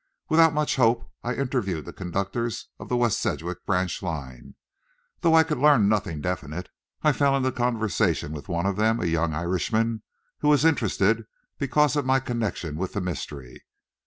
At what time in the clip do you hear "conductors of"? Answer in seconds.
1.93-2.89